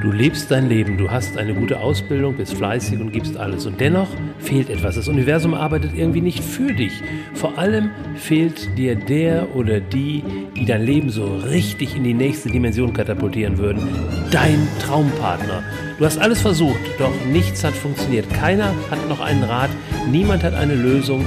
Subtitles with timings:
[0.00, 3.66] Du lebst dein Leben, du hast eine gute Ausbildung, bist fleißig und gibst alles.
[3.66, 4.06] Und dennoch
[4.38, 4.94] fehlt etwas.
[4.94, 7.02] Das Universum arbeitet irgendwie nicht für dich.
[7.34, 10.22] Vor allem fehlt dir der oder die,
[10.54, 13.88] die dein Leben so richtig in die nächste Dimension katapultieren würden.
[14.30, 15.64] Dein Traumpartner.
[15.98, 18.32] Du hast alles versucht, doch nichts hat funktioniert.
[18.32, 19.70] Keiner hat noch einen Rat,
[20.08, 21.26] niemand hat eine Lösung.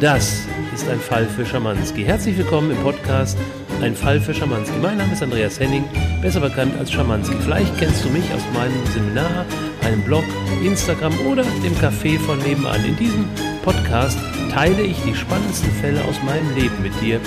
[0.00, 2.04] Das ist ein Fall für Schamanski.
[2.04, 3.38] Herzlich willkommen im Podcast
[3.82, 4.78] Ein Fall für Schamanski.
[4.80, 5.84] Mein Name ist Andreas Henning,
[6.22, 7.36] besser bekannt als Schamanski.
[7.40, 9.44] Vielleicht kennst du mich aus meinem Seminar,
[9.84, 10.24] einem Blog,
[10.64, 12.82] Instagram oder dem Café von nebenan.
[12.84, 13.26] In diesem
[13.62, 14.18] Podcast
[14.50, 17.20] teile ich die spannendsten Fälle aus meinem Leben mit dir,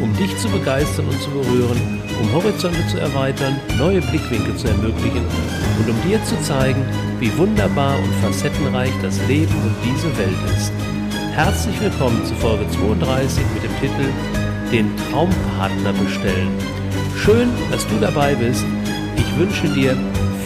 [0.00, 5.24] um dich zu begeistern und zu berühren, um Horizonte zu erweitern, neue Blickwinkel zu ermöglichen
[5.78, 6.84] und um dir zu zeigen,
[7.20, 10.72] wie wunderbar und facettenreich das Leben und diese Welt ist.
[11.32, 14.41] Herzlich willkommen zu Folge 32 mit dem Titel
[14.72, 16.48] Den Traumpartner bestellen.
[17.14, 18.64] Schön, dass du dabei bist.
[19.18, 19.94] Ich wünsche dir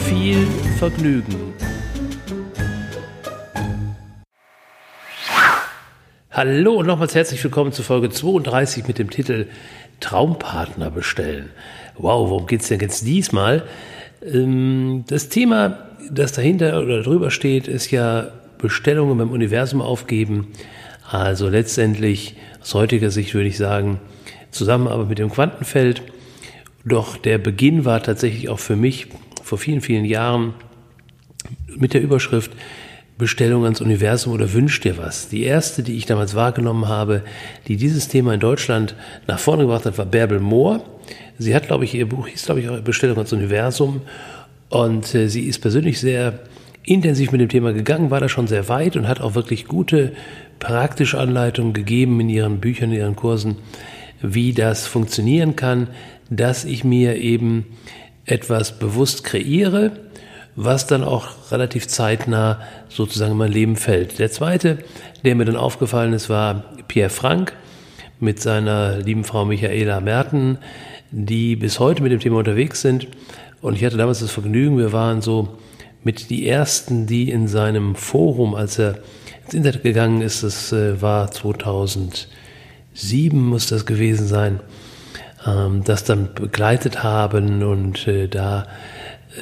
[0.04, 0.44] viel
[0.80, 1.54] Vergnügen.
[6.32, 9.46] Hallo und nochmals herzlich willkommen zu Folge 32 mit dem Titel
[10.00, 11.50] Traumpartner bestellen.
[11.96, 13.62] Wow, worum geht es denn jetzt diesmal?
[14.24, 20.48] Ähm, das Thema, das dahinter oder drüber steht, ist ja Bestellungen beim Universum aufgeben.
[21.08, 24.00] Also letztendlich aus heutiger Sicht würde ich sagen,
[24.50, 26.02] Zusammenarbeit mit dem Quantenfeld.
[26.84, 29.08] Doch der Beginn war tatsächlich auch für mich
[29.42, 30.54] vor vielen, vielen Jahren
[31.76, 32.52] mit der Überschrift
[33.18, 35.28] Bestellung ans Universum oder wünscht dir was.
[35.28, 37.22] Die erste, die ich damals wahrgenommen habe,
[37.66, 38.94] die dieses Thema in Deutschland
[39.26, 40.84] nach vorne gebracht hat, war Bärbel Mohr.
[41.38, 44.02] Sie hat, glaube ich, ihr Buch hieß, glaube ich, auch Bestellung ans Universum.
[44.68, 46.40] Und äh, sie ist persönlich sehr
[46.82, 50.12] intensiv mit dem Thema gegangen, war da schon sehr weit und hat auch wirklich gute
[50.58, 53.56] praktische Anleitungen gegeben in ihren Büchern, in ihren Kursen,
[54.22, 55.88] wie das funktionieren kann,
[56.30, 57.66] dass ich mir eben
[58.24, 59.92] etwas bewusst kreiere,
[60.56, 64.18] was dann auch relativ zeitnah sozusagen in mein Leben fällt.
[64.18, 64.78] Der zweite,
[65.24, 67.52] der mir dann aufgefallen ist, war Pierre Frank
[68.18, 70.58] mit seiner lieben Frau Michaela Merten,
[71.10, 73.08] die bis heute mit dem Thema unterwegs sind.
[73.60, 75.58] Und ich hatte damals das Vergnügen, wir waren so
[76.02, 78.98] mit die ersten, die in seinem Forum, als er
[79.44, 82.28] ins Internet gegangen ist, das äh, war 2000
[82.96, 84.60] sieben muss das gewesen sein,
[85.46, 88.66] ähm, das dann begleitet haben und äh, da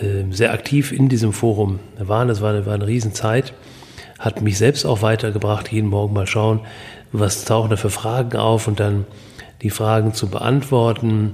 [0.03, 2.29] ähm, sehr aktiv in diesem Forum waren.
[2.29, 3.55] Das war eine, war eine Riesenzeit.
[4.19, 6.61] Hat mich selbst auch weitergebracht, jeden Morgen mal schauen,
[7.13, 9.07] was tauchen da für Fragen auf und dann
[9.63, 11.33] die Fragen zu beantworten.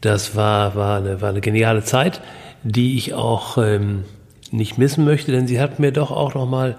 [0.00, 2.20] Das war, war, eine, war eine geniale Zeit,
[2.62, 4.04] die ich auch ähm,
[4.50, 6.76] nicht missen möchte, denn sie hat mir doch auch nochmal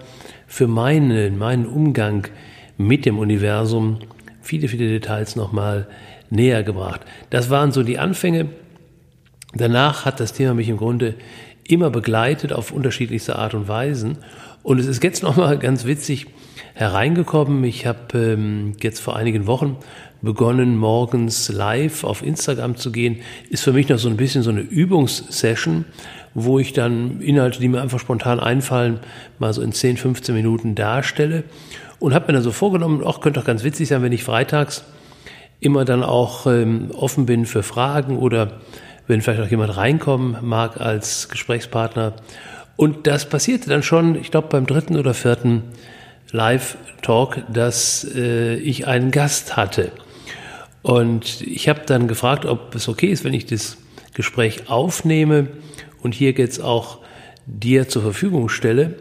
[0.47, 2.27] für meine, meinen Umgang
[2.77, 3.99] mit dem Universum
[4.45, 5.87] viele, viele Details nochmal
[6.29, 7.01] näher gebracht.
[7.29, 8.49] Das waren so die Anfänge.
[9.53, 11.15] Danach hat das Thema mich im Grunde
[11.67, 14.19] immer begleitet auf unterschiedlichste Art und Weisen.
[14.63, 16.27] Und es ist jetzt nochmal ganz witzig
[16.73, 17.63] hereingekommen.
[17.63, 19.77] Ich habe ähm, jetzt vor einigen Wochen
[20.21, 23.21] begonnen, morgens live auf Instagram zu gehen.
[23.49, 25.85] Ist für mich noch so ein bisschen so eine Übungssession,
[26.35, 28.99] wo ich dann Inhalte, die mir einfach spontan einfallen,
[29.39, 31.45] mal so in 10, 15 Minuten darstelle.
[31.97, 34.83] Und habe mir dann so vorgenommen, auch könnte doch ganz witzig sein, wenn ich freitags
[35.61, 38.59] immer dann auch ähm, offen bin für Fragen oder
[39.07, 42.13] wenn vielleicht auch jemand reinkommen mag als Gesprächspartner.
[42.75, 45.63] Und das passierte dann schon, ich glaube beim dritten oder vierten
[46.31, 49.93] Live-Talk, dass äh, ich einen Gast hatte.
[50.81, 53.77] Und ich habe dann gefragt, ob es okay ist, wenn ich das
[54.13, 55.47] Gespräch aufnehme
[56.05, 56.99] und hier jetzt auch
[57.47, 58.93] dir zur Verfügung stelle.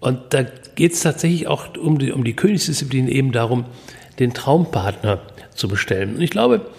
[0.00, 0.42] Und da
[0.74, 3.66] geht es tatsächlich auch um die, um die Königsdisziplin eben darum,
[4.18, 5.20] den Traumpartner
[5.54, 6.16] zu bestellen.
[6.16, 6.70] Und ich glaube,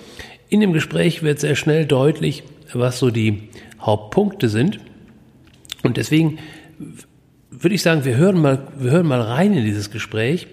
[0.49, 3.49] in dem Gespräch wird sehr schnell deutlich, was so die
[3.79, 4.79] Hauptpunkte sind.
[5.83, 6.39] Und deswegen
[7.51, 10.47] würde ich sagen, wir hören mal, wir hören mal rein in dieses Gespräch.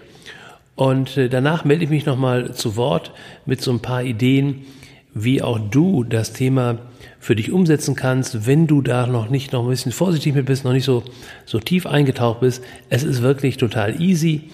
[0.75, 3.11] Und äh, danach melde ich mich nochmal zu Wort
[3.47, 4.67] mit so ein paar Ideen,
[5.13, 6.77] wie auch du das Thema
[7.19, 10.63] für dich umsetzen kannst, wenn du da noch nicht noch ein bisschen vorsichtig mit bist,
[10.63, 11.03] noch nicht so,
[11.45, 12.63] so tief eingetaucht bist.
[12.89, 14.49] Es ist wirklich total easy.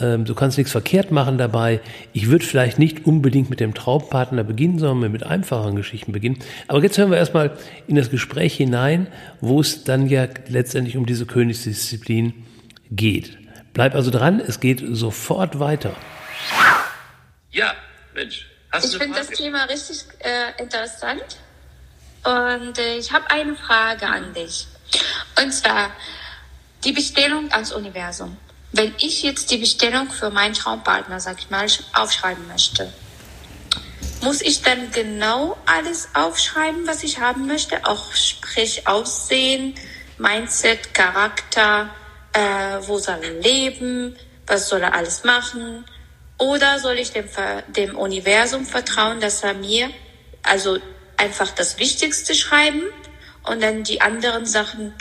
[0.00, 1.80] Ähm, du kannst nichts verkehrt machen dabei.
[2.12, 6.38] Ich würde vielleicht nicht unbedingt mit dem Traumpartner beginnen, sondern mit einfacheren Geschichten beginnen.
[6.68, 7.56] Aber jetzt hören wir erstmal
[7.86, 9.08] in das Gespräch hinein,
[9.40, 12.32] wo es dann ja letztendlich um diese Königsdisziplin
[12.90, 13.38] geht.
[13.74, 15.94] Bleib also dran, es geht sofort weiter.
[17.50, 17.74] Ja,
[18.14, 18.46] Mensch.
[18.70, 21.38] Hast ich finde das Thema richtig äh, interessant
[22.24, 24.66] und äh, ich habe eine Frage an dich.
[25.42, 25.90] Und zwar
[26.84, 28.36] die Bestellung ans Universum.
[28.72, 32.92] Wenn ich jetzt die Bestellung für meinen Traumpartner, sag ich mal, aufschreiben möchte,
[34.20, 37.84] muss ich dann genau alles aufschreiben, was ich haben möchte?
[37.86, 39.74] Auch sprich Aussehen,
[40.18, 41.88] Mindset, Charakter,
[42.32, 44.16] äh, wo soll er leben,
[44.46, 45.84] was soll er alles machen?
[46.38, 47.28] Oder soll ich dem,
[47.68, 49.90] dem Universum vertrauen, dass er mir
[50.42, 50.78] also
[51.16, 52.82] einfach das Wichtigste schreiben
[53.44, 54.94] und dann die anderen Sachen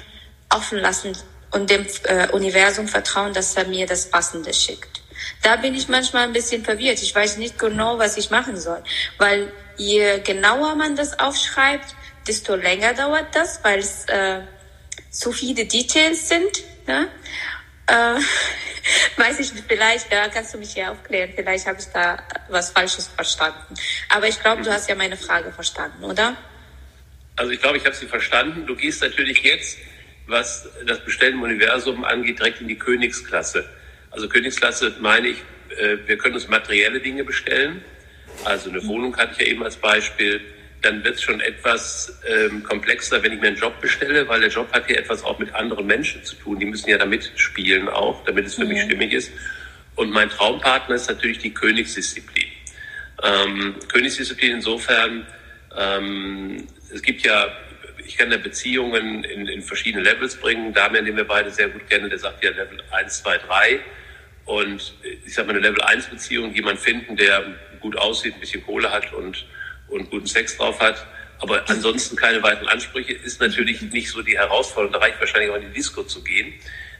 [0.50, 1.16] offen lassen
[1.52, 5.02] und dem äh, Universum vertrauen, dass er mir das Passende schickt.
[5.42, 7.02] Da bin ich manchmal ein bisschen verwirrt.
[7.02, 8.84] Ich weiß nicht genau, was ich machen soll,
[9.18, 11.96] weil je genauer man das aufschreibt,
[12.28, 14.42] desto länger dauert das, weil es äh,
[15.12, 16.64] zu viele Details sind.
[16.88, 17.08] Ne?
[17.88, 18.20] Äh,
[19.18, 21.32] weiß ich nicht, vielleicht ja, kannst du mich hier aufklären.
[21.36, 22.18] Vielleicht habe ich da
[22.50, 23.76] was Falsches verstanden.
[24.10, 26.38] Aber ich glaube, du hast ja meine Frage verstanden, oder?
[27.36, 28.66] Also ich glaube, ich habe sie verstanden.
[28.66, 29.78] Du gehst natürlich jetzt,
[30.26, 33.70] was das Bestellen im Universum angeht, direkt in die Königsklasse.
[34.12, 35.38] Also Königsklasse meine ich,
[35.78, 37.84] äh, wir können uns materielle Dinge bestellen.
[38.44, 40.42] Also eine Wohnung hatte ich ja eben als Beispiel.
[40.82, 44.50] Dann wird es schon etwas ähm, komplexer, wenn ich mir einen Job bestelle, weil der
[44.50, 46.60] Job hat ja etwas auch mit anderen Menschen zu tun.
[46.60, 48.70] Die müssen ja da mitspielen auch, damit es für mhm.
[48.70, 49.32] mich stimmig ist.
[49.96, 52.46] Und mein Traumpartner ist natürlich die Königsdisziplin.
[53.24, 55.26] Ähm, Königsdisziplin insofern,
[55.76, 57.48] ähm, es gibt ja,
[58.06, 60.74] ich kann ja Beziehungen in, in verschiedene Levels bringen.
[60.74, 63.80] Damian, den wir beide sehr gut kennen, der sagt ja Level 1, 2, 3.
[64.46, 64.94] Und
[65.26, 67.44] ich sag mal, eine Level 1 Beziehung, jemand finden, der
[67.80, 69.46] gut aussieht, ein bisschen Kohle hat und,
[69.90, 71.06] und guten Sex drauf hat,
[71.40, 74.94] aber ansonsten keine weiteren Ansprüche, ist natürlich nicht so die Herausforderung.
[74.94, 76.54] Da reicht wahrscheinlich auch in die Disco zu gehen.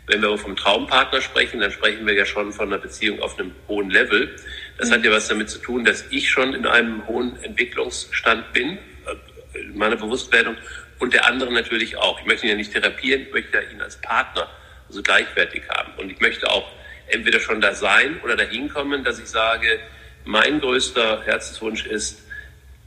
[0.06, 3.38] Wenn wir aber vom Traumpartner sprechen, dann sprechen wir ja schon von einer Beziehung auf
[3.38, 4.36] einem hohen Level.
[4.78, 8.78] Das hat ja was damit zu tun, dass ich schon in einem hohen Entwicklungsstand bin,
[8.78, 10.56] äh, in meiner Bewusstwerdung,
[11.00, 12.20] und der andere natürlich auch.
[12.20, 14.50] Ich möchte ihn ja nicht therapieren, ich möchte ihn als Partner,
[14.88, 15.92] also gleichwertig haben.
[15.98, 16.72] Und ich möchte auch
[17.08, 19.80] entweder schon da sein oder dahin kommen, dass ich sage,
[20.26, 22.27] mein größter Herzenswunsch ist,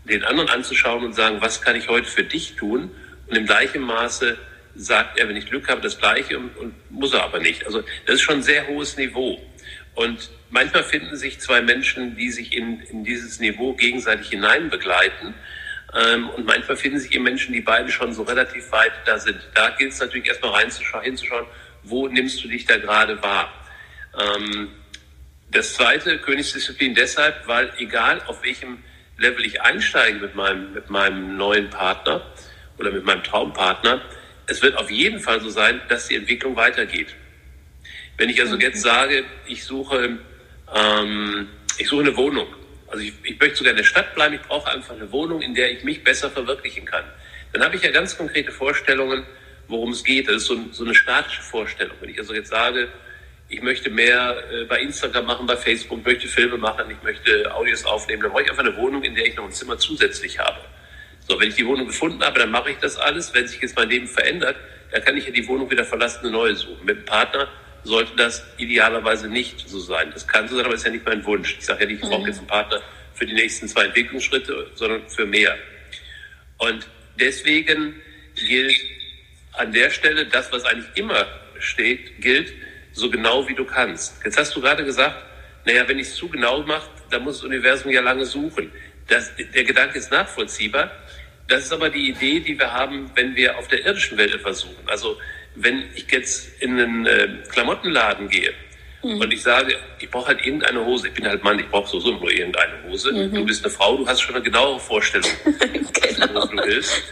[0.04, 2.90] den anderen anzuschauen und sagen, was kann ich heute für dich tun?
[3.26, 4.38] Und im gleichen Maße
[4.74, 7.66] sagt er, wenn ich Glück habe, das Gleiche und, und muss er aber nicht.
[7.66, 9.40] Also das ist schon ein sehr hohes Niveau.
[9.94, 15.34] Und manchmal finden sich zwei Menschen, die sich in, in dieses Niveau gegenseitig hineinbegleiten.
[15.94, 19.40] Ähm, und manchmal finden sich eben Menschen, die beide schon so relativ weit da sind.
[19.54, 21.46] Da gilt es natürlich erstmal reinzuschauen, hinzuschauen,
[21.82, 23.52] wo nimmst du dich da gerade wahr?
[24.18, 24.68] Ähm,
[25.50, 28.78] das zweite, Königsdisziplin deshalb, weil egal auf welchem
[29.20, 32.22] Level ich einsteige mit meinem, mit meinem neuen Partner
[32.78, 34.00] oder mit meinem Traumpartner,
[34.46, 37.14] es wird auf jeden Fall so sein, dass die Entwicklung weitergeht.
[38.16, 40.18] Wenn ich also jetzt sage, ich suche,
[40.74, 42.48] ähm, ich suche eine Wohnung,
[42.88, 45.54] also ich, ich möchte sogar in der Stadt bleiben, ich brauche einfach eine Wohnung, in
[45.54, 47.04] der ich mich besser verwirklichen kann,
[47.52, 49.24] dann habe ich ja ganz konkrete Vorstellungen,
[49.68, 50.28] worum es geht.
[50.28, 51.96] Das ist so, so eine statische Vorstellung.
[52.00, 52.88] Wenn ich also jetzt sage,
[53.50, 57.84] ich möchte mehr äh, bei Instagram machen, bei Facebook, möchte Filme machen, ich möchte Audios
[57.84, 60.60] aufnehmen, dann brauche ich einfach eine Wohnung, in der ich noch ein Zimmer zusätzlich habe.
[61.28, 63.34] So, wenn ich die Wohnung gefunden habe, dann mache ich das alles.
[63.34, 64.56] Wenn sich jetzt mein Leben verändert,
[64.92, 66.84] dann kann ich ja die Wohnung wieder verlassen, eine neue suchen.
[66.84, 67.48] Mit dem Partner
[67.82, 70.10] sollte das idealerweise nicht so sein.
[70.12, 71.56] Das kann so sein, aber ist ja nicht mein Wunsch.
[71.58, 72.26] Ich sage ja nicht, ich brauche mhm.
[72.28, 72.80] jetzt einen Partner
[73.14, 75.56] für die nächsten zwei Entwicklungsschritte, sondern für mehr.
[76.58, 76.86] Und
[77.18, 78.00] deswegen
[78.34, 78.76] gilt
[79.54, 81.26] an der Stelle das, was eigentlich immer
[81.58, 82.52] steht, gilt,
[82.92, 84.14] so genau wie du kannst.
[84.24, 85.24] Jetzt hast du gerade gesagt,
[85.64, 88.72] naja, wenn ich es zu genau mache, dann muss das Universum ja lange suchen.
[89.08, 90.90] Das, der Gedanke ist nachvollziehbar.
[91.48, 94.60] Das ist aber die Idee, die wir haben, wenn wir auf der irdischen Welt etwas
[94.60, 94.86] suchen.
[94.86, 95.18] Also
[95.56, 98.52] wenn ich jetzt in einen äh, Klamottenladen gehe
[99.02, 99.20] mhm.
[99.20, 102.12] und ich sage, ich brauche halt irgendeine Hose, ich bin halt Mann, ich brauche sowieso
[102.12, 103.34] nur irgendeine Hose, mhm.
[103.34, 106.34] du bist eine Frau, du hast schon eine genauere Vorstellung, genau.
[106.34, 107.02] was du willst,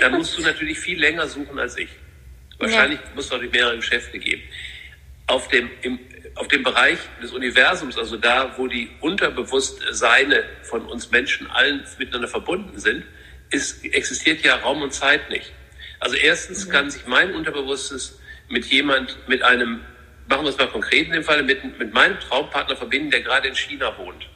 [0.00, 1.88] dann musst du natürlich viel länger suchen als ich.
[2.58, 3.06] Wahrscheinlich ja.
[3.16, 4.42] musst du auch mehrere Geschäfte geben
[5.28, 6.00] auf dem, im,
[6.34, 11.84] auf dem Bereich des Universums, also da, wo die unterbewusst Seine von uns Menschen allen
[11.98, 13.04] miteinander verbunden sind,
[13.50, 15.52] ist, existiert ja Raum und Zeit nicht.
[16.00, 16.70] Also erstens mhm.
[16.70, 18.18] kann sich mein Unterbewusstes
[18.48, 19.80] mit jemand, mit einem,
[20.28, 23.48] machen wir es mal konkret in dem Fall, mit, mit meinem Traumpartner verbinden, der gerade
[23.48, 24.28] in China wohnt.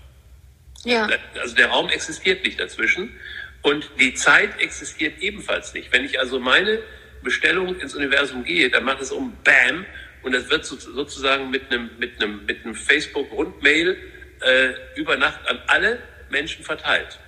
[0.85, 1.09] Ja.
[1.41, 3.17] Also der Raum existiert nicht dazwischen
[3.63, 5.93] und die Zeit existiert ebenfalls nicht.
[5.93, 6.81] Wenn ich also meine
[7.23, 9.87] Bestellung ins Universum gehe, dann macht es um Bam
[10.23, 13.97] und das wird sozusagen mit einem, mit einem, mit einem Facebook-Rundmail
[14.41, 15.99] äh, über Nacht an alle
[16.31, 17.19] Menschen verteilt.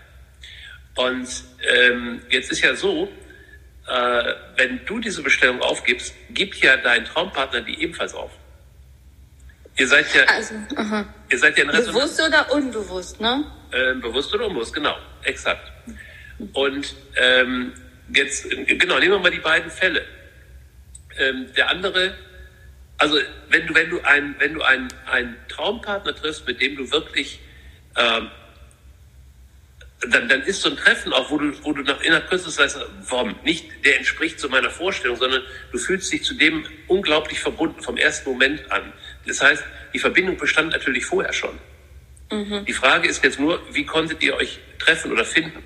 [0.97, 1.29] Und
[1.69, 3.09] ähm, jetzt ist ja so,
[3.89, 8.31] äh, wenn du diese Bestellung aufgibst, gibt ja dein Traumpartner die ebenfalls auf.
[9.77, 10.55] Ihr seid ja, also,
[11.31, 13.45] ihr seid ja in Bewusst oder unbewusst, ne?
[13.73, 15.73] Äh, bewusst oder unbewusst, genau, exakt.
[16.53, 17.73] Und ähm,
[18.15, 20.05] jetzt, genau, nehmen wir mal die beiden Fälle.
[21.19, 22.15] Ähm, der andere
[22.99, 26.91] also wenn du, wenn du, ein, wenn du einen, einen Traumpartner triffst, mit dem du
[26.91, 27.41] wirklich
[27.97, 28.31] ähm,
[30.11, 32.87] dann, dann ist so ein Treffen auch, wo du, wo du nach innerhalb kürzester Zeit
[33.09, 37.81] warum nicht, der entspricht so meiner Vorstellung, sondern du fühlst dich zu dem unglaublich verbunden
[37.83, 38.93] vom ersten Moment an.
[39.27, 41.59] Das heißt, die Verbindung bestand natürlich vorher schon.
[42.31, 42.65] Mhm.
[42.67, 45.63] Die Frage ist jetzt nur, wie konntet ihr euch treffen oder finden?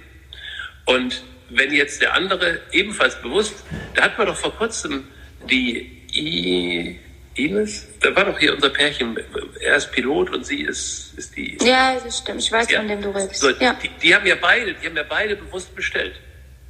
[0.84, 5.04] Und wenn jetzt der andere ebenfalls bewusst, da hat man doch vor kurzem
[5.50, 6.98] die I,
[7.38, 9.16] Ines, da war doch hier unser Pärchen,
[9.60, 11.56] er ist Pilot und sie ist, ist die.
[11.62, 12.80] Ja, das stimmt, ich weiß, ja.
[12.80, 13.36] von dem du redest.
[13.36, 13.74] So, ja.
[13.82, 16.14] die, die, haben ja beide, die haben ja beide bewusst bestellt.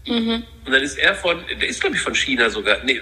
[0.06, 0.44] Mhm.
[0.64, 3.00] Und dann ist er von, der ist glaube ich von China sogar, nee,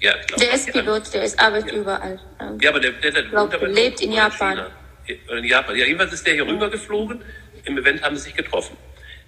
[0.00, 0.44] ja, ich glaube.
[0.44, 1.78] Der ist Pilot, der ist arbeitet ja.
[1.78, 2.20] überall.
[2.60, 4.66] Ja, aber der, der, der glaub, lebt in Japan.
[5.06, 5.76] In Japan.
[5.76, 6.52] Ja, jedenfalls ist der hier mhm.
[6.52, 7.22] rübergeflogen.
[7.64, 8.76] Im Event haben sie sich getroffen.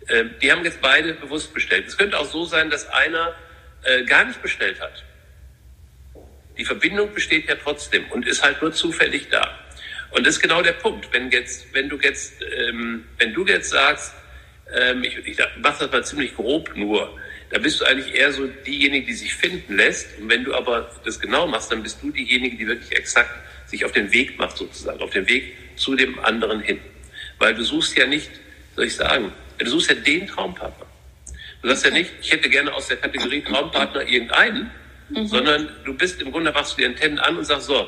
[0.09, 1.87] Ähm, die haben jetzt beide bewusst bestellt.
[1.89, 3.35] Es könnte auch so sein, dass einer
[3.83, 5.05] äh, gar nicht bestellt hat.
[6.57, 9.59] Die Verbindung besteht ja trotzdem und ist halt nur zufällig da.
[10.11, 11.09] Und das ist genau der Punkt.
[11.13, 14.13] Wenn jetzt, wenn du jetzt, ähm, wenn du jetzt sagst,
[14.75, 17.17] ähm, ich, ich mache das mal ziemlich grob nur,
[17.51, 20.19] da bist du eigentlich eher so diejenige, die sich finden lässt.
[20.19, 23.31] Und wenn du aber das genau machst, dann bist du diejenige, die wirklich exakt
[23.67, 26.81] sich auf den Weg macht sozusagen, auf den Weg zu dem anderen hin.
[27.39, 28.31] Weil du suchst ja nicht,
[28.77, 30.87] soll ich sagen, du suchst ja den Traumpartner.
[31.63, 34.71] Du sagst ja nicht, ich hätte gerne aus der Kategorie Traumpartner irgendeinen,
[35.11, 35.27] mhm.
[35.27, 37.87] sondern du bist im Grunde, machst du die Antennen an und sagst so,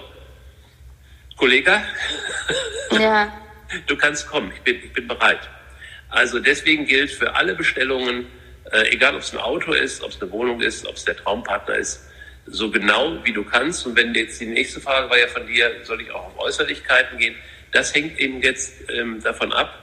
[1.37, 1.83] Kollege,
[2.93, 3.33] ja.
[3.87, 5.41] du kannst kommen, ich bin, ich bin bereit.
[6.09, 8.26] Also deswegen gilt für alle Bestellungen,
[8.71, 11.17] äh, egal ob es ein Auto ist, ob es eine Wohnung ist, ob es der
[11.17, 12.09] Traumpartner ist,
[12.47, 13.87] so genau wie du kannst.
[13.87, 17.19] Und wenn jetzt die nächste Frage war ja von dir, soll ich auch auf Äußerlichkeiten
[17.19, 17.35] gehen?
[17.71, 19.79] Das hängt eben jetzt ähm, davon ab,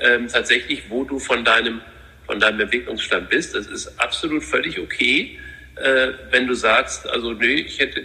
[0.00, 1.80] ähm, tatsächlich, wo du von deinem,
[2.26, 3.54] von deinem Entwicklungsstand bist.
[3.54, 5.38] Das ist absolut völlig okay
[5.80, 8.02] äh, wenn du sagst, also nee, ich hätte,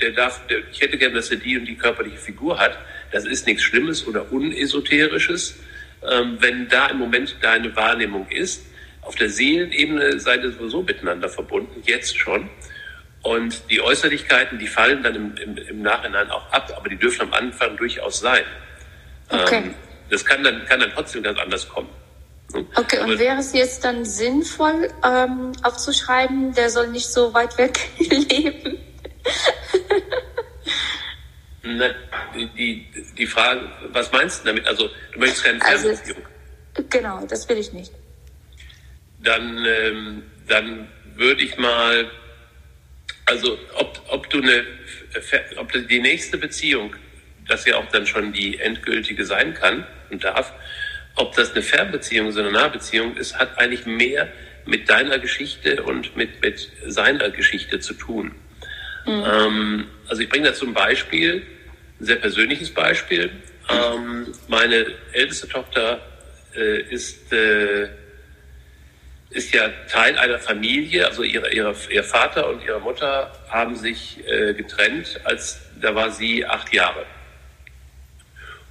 [0.00, 2.78] der darf, der, ich hätte gern, dass er die und die körperliche Figur hat.
[3.12, 5.58] Das ist nichts Schlimmes oder Unesoterisches,
[6.10, 8.64] ähm, wenn da im Moment deine Wahrnehmung ist.
[9.02, 12.50] Auf der Seelenebene seid ihr sowieso miteinander verbunden, jetzt schon.
[13.22, 17.22] Und die Äußerlichkeiten, die fallen dann im, im, im Nachhinein auch ab, aber die dürfen
[17.22, 18.44] am Anfang durchaus sein.
[19.28, 19.56] Okay.
[19.56, 19.74] Ähm,
[20.10, 21.88] das kann dann, kann dann trotzdem ganz anders kommen.
[22.52, 27.78] Okay, und wäre es jetzt dann sinnvoll, ähm, aufzuschreiben, der soll nicht so weit weg
[27.98, 28.78] leben?
[31.62, 31.90] Na,
[32.56, 32.86] die,
[33.18, 34.66] die Frage, was meinst du damit?
[34.66, 36.22] Also, du möchtest keine also, Fernbeziehung.
[36.74, 37.92] Also, genau, das will ich nicht.
[39.22, 42.10] Dann, ähm, dann würde ich mal,
[43.26, 44.64] also, ob, ob du eine,
[45.56, 46.96] ob die nächste Beziehung,
[47.46, 50.54] das ja auch dann schon die endgültige sein kann und darf,
[51.18, 54.28] ob das eine Fernbeziehung oder eine Nahbeziehung ist, hat eigentlich mehr
[54.64, 58.32] mit deiner Geschichte und mit, mit seiner Geschichte zu tun.
[59.06, 59.24] Mhm.
[59.26, 61.42] Ähm, also ich bringe dazu ein Beispiel,
[62.00, 63.30] ein sehr persönliches Beispiel.
[63.68, 66.00] Ähm, meine älteste Tochter
[66.54, 67.88] äh, ist, äh,
[69.30, 74.18] ist ja Teil einer Familie, also ihre, ihre, ihr Vater und ihre Mutter haben sich
[74.26, 77.04] äh, getrennt, als da war sie acht Jahre.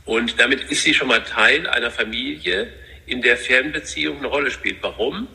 [0.07, 2.69] Und damit ist sie schon mal Teil einer Familie,
[3.05, 4.77] in der Fernbeziehung eine Rolle spielt.
[4.81, 5.27] Warum?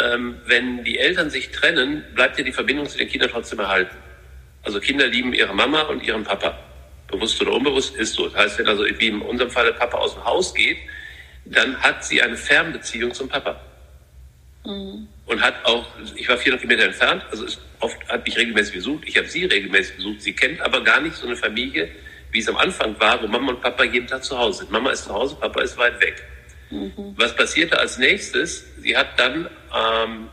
[0.00, 3.96] Ähm, wenn die Eltern sich trennen, bleibt ja die Verbindung zu den Kindern trotzdem erhalten.
[4.62, 6.56] Also Kinder lieben ihre Mama und ihren Papa.
[7.08, 8.28] Bewusst oder unbewusst ist so.
[8.28, 10.78] Das heißt, wenn also wie in unserem Fall der Papa aus dem Haus geht,
[11.44, 13.60] dann hat sie eine Fernbeziehung zum Papa.
[14.64, 15.08] Mhm.
[15.26, 17.46] Und hat auch, ich war 400 Kilometer entfernt, also
[17.80, 20.22] oft hat mich regelmäßig besucht, ich habe sie regelmäßig besucht.
[20.22, 21.90] Sie kennt aber gar nicht so eine Familie,
[22.32, 24.70] wie es am Anfang war, wo Mama und Papa jeden Tag zu Hause sind.
[24.70, 26.24] Mama ist zu Hause, Papa ist weit weg.
[26.70, 27.14] Mhm.
[27.16, 28.64] Was passierte als nächstes?
[28.78, 30.28] Sie hat dann, ähm,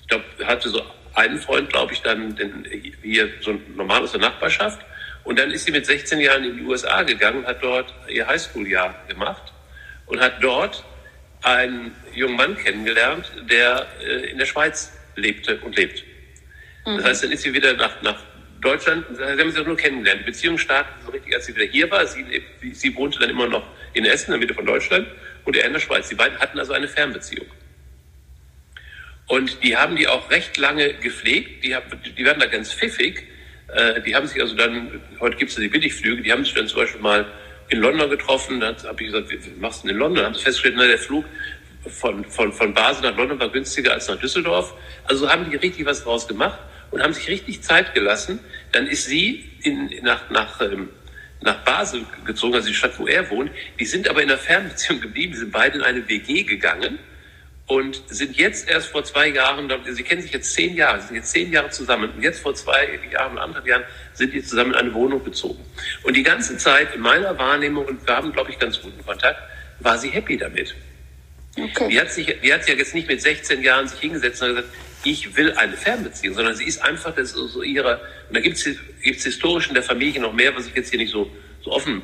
[0.00, 0.82] ich glaube, hatte so
[1.14, 2.66] einen Freund, glaube ich, dann den,
[3.02, 4.80] hier so normal aus der Nachbarschaft.
[5.24, 8.94] Und dann ist sie mit 16 Jahren in die USA gegangen, hat dort ihr Highschool-Jahr
[9.08, 9.52] gemacht
[10.06, 10.82] und hat dort
[11.42, 16.02] einen jungen Mann kennengelernt, der äh, in der Schweiz lebte und lebt.
[16.86, 16.96] Mhm.
[16.96, 18.18] Das heißt, dann ist sie wieder nach, nach
[18.60, 20.22] Deutschland, sie haben sich nur kennengelernt.
[20.22, 22.06] Die Beziehung startete so richtig, als sie wieder hier war.
[22.06, 22.24] Sie,
[22.72, 25.06] sie wohnte dann immer noch in Essen, in der Mitte von Deutschland,
[25.44, 26.08] und er in der Schweiz.
[26.08, 27.46] Die beiden hatten also eine Fernbeziehung.
[29.28, 31.64] Und die haben die auch recht lange gepflegt.
[31.64, 31.76] Die,
[32.16, 33.24] die werden da ganz pfiffig.
[33.68, 36.54] Äh, die haben sich also dann, heute gibt es ja die Billigflüge, die haben sich
[36.54, 37.26] dann zum Beispiel mal
[37.68, 38.58] in London getroffen.
[38.60, 40.16] Dann habe ich gesagt, was machst du denn in London?
[40.16, 41.26] Dann haben sie festgestellt, na, der Flug
[41.86, 44.74] von, von, von Basel nach London war günstiger als nach Düsseldorf.
[45.04, 46.58] Also haben die richtig was draus gemacht
[46.90, 48.40] und haben sich richtig Zeit gelassen.
[48.72, 50.90] Dann ist sie in, nach, nach, ähm,
[51.40, 53.50] nach Basel gezogen, also die Stadt, wo er wohnt.
[53.78, 56.98] Die sind aber in der Fernbeziehung geblieben, die sind beide in eine WG gegangen
[57.68, 61.30] und sind jetzt erst vor zwei Jahren, sie kennen sich jetzt zehn Jahre, sind jetzt
[61.30, 64.78] zehn Jahre zusammen und jetzt vor zwei Jahren und anderthalb Jahren sind die zusammen in
[64.78, 65.62] eine Wohnung gezogen.
[66.02, 69.38] Und die ganze Zeit in meiner Wahrnehmung, und wir haben, glaube ich, ganz guten Kontakt,
[69.80, 70.74] war sie happy damit.
[71.56, 71.88] Okay.
[71.90, 74.48] Die, hat sich, die hat sich ja jetzt nicht mit 16 Jahren sich hingesetzt und
[74.48, 74.68] gesagt,
[75.04, 78.56] ich will eine Fernbeziehung, sondern sie ist einfach das so, so ihre, und da gibt
[78.56, 81.30] es historisch in der Familie noch mehr, was ich jetzt hier nicht so,
[81.62, 82.02] so offen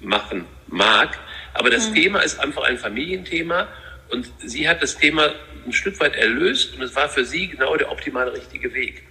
[0.00, 1.18] machen mag.
[1.54, 1.94] Aber das mhm.
[1.94, 3.68] Thema ist einfach ein Familienthema
[4.10, 5.34] und sie hat das Thema
[5.66, 9.02] ein Stück weit erlöst und es war für sie genau der optimale richtige Weg.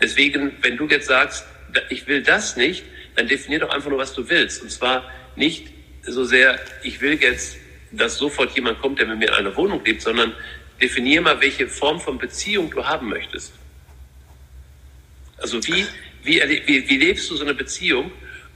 [0.00, 1.44] Deswegen, wenn du jetzt sagst,
[1.88, 2.84] ich will das nicht,
[3.16, 4.62] dann definier doch einfach nur, was du willst.
[4.62, 5.68] Und zwar nicht
[6.02, 7.56] so sehr, ich will jetzt,
[7.90, 10.34] dass sofort jemand kommt, der mit mir in einer Wohnung lebt, sondern
[10.80, 13.52] definier mal, welche Form von Beziehung du haben möchtest.
[15.38, 15.86] Also wie,
[16.22, 18.10] wie, wie, wie lebst du so eine Beziehung?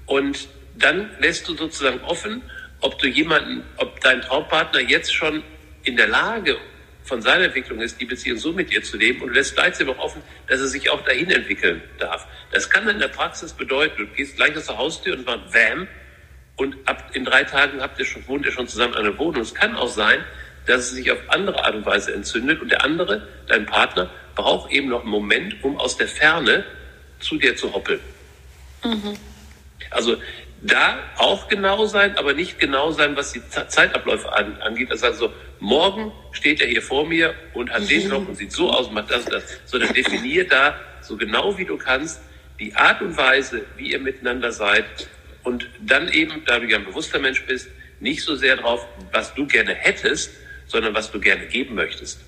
[0.07, 2.43] Und dann lässt du sozusagen offen,
[2.81, 5.43] ob du jemanden, ob dein Traumpartner jetzt schon
[5.85, 6.59] in der Lage
[7.05, 9.99] von seiner Entwicklung ist, die Beziehung so mit ihr zu leben und lässt gleichzeitig auch
[9.99, 12.27] offen, dass er sich auch dahin entwickeln darf.
[12.51, 15.53] Das kann dann in der Praxis bedeuten, du gehst gleich aus der Haustür und machst
[15.53, 15.89] Wham
[16.57, 19.43] und ab in drei Tagen habt ihr schon, wohnt ihr schon zusammen in einer Wohnung.
[19.43, 20.25] Es kann auch sein,
[20.67, 24.71] dass es sich auf andere Art und Weise entzündet und der andere, dein Partner, braucht
[24.71, 26.65] eben noch einen Moment, um aus der Ferne
[27.21, 28.01] zu dir zu hoppeln.
[28.85, 29.17] Mhm.
[29.91, 30.17] Also
[30.63, 34.91] da auch genau sein, aber nicht genau sein, was die Zeitabläufe angeht.
[34.91, 38.53] Das heißt also, morgen steht er hier vor mir und hat den Job und sieht
[38.53, 39.45] so aus und macht das und das.
[39.67, 42.21] Sondern definier da so genau wie du kannst
[42.61, 44.85] die Art und Weise, wie ihr miteinander seid
[45.43, 49.35] und dann eben, da du ja ein bewusster Mensch bist, nicht so sehr drauf, was
[49.35, 50.31] du gerne hättest,
[50.73, 52.19] sondern was du gerne geben möchtest.